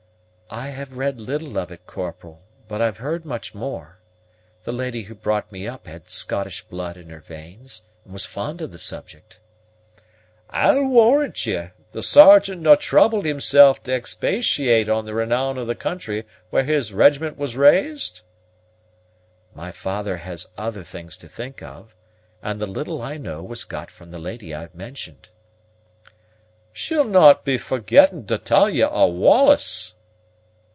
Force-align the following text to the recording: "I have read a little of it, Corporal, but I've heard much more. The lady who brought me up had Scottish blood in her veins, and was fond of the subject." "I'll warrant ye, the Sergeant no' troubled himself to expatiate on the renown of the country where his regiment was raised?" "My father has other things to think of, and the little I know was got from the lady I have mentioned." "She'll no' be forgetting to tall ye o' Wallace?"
"I 0.53 0.67
have 0.67 0.97
read 0.97 1.17
a 1.17 1.21
little 1.21 1.57
of 1.57 1.71
it, 1.71 1.87
Corporal, 1.87 2.41
but 2.67 2.81
I've 2.81 2.97
heard 2.97 3.23
much 3.25 3.55
more. 3.55 3.99
The 4.65 4.73
lady 4.73 5.03
who 5.03 5.15
brought 5.15 5.49
me 5.49 5.65
up 5.65 5.87
had 5.87 6.09
Scottish 6.09 6.61
blood 6.65 6.97
in 6.97 7.07
her 7.07 7.21
veins, 7.21 7.83
and 8.03 8.11
was 8.11 8.25
fond 8.25 8.59
of 8.61 8.73
the 8.73 8.77
subject." 8.77 9.39
"I'll 10.49 10.83
warrant 10.87 11.45
ye, 11.45 11.69
the 11.93 12.03
Sergeant 12.03 12.61
no' 12.61 12.75
troubled 12.75 13.23
himself 13.23 13.81
to 13.83 13.93
expatiate 13.93 14.89
on 14.89 15.05
the 15.05 15.13
renown 15.13 15.57
of 15.57 15.67
the 15.67 15.75
country 15.75 16.25
where 16.49 16.65
his 16.65 16.91
regiment 16.91 17.37
was 17.37 17.55
raised?" 17.55 18.19
"My 19.55 19.71
father 19.71 20.17
has 20.17 20.47
other 20.57 20.83
things 20.83 21.15
to 21.17 21.29
think 21.29 21.63
of, 21.63 21.95
and 22.43 22.59
the 22.59 22.67
little 22.67 23.01
I 23.01 23.15
know 23.15 23.41
was 23.41 23.63
got 23.63 23.89
from 23.89 24.11
the 24.11 24.19
lady 24.19 24.53
I 24.53 24.59
have 24.63 24.75
mentioned." 24.75 25.29
"She'll 26.73 27.05
no' 27.05 27.35
be 27.41 27.57
forgetting 27.57 28.25
to 28.25 28.37
tall 28.37 28.69
ye 28.69 28.83
o' 28.83 29.05
Wallace?" 29.07 29.95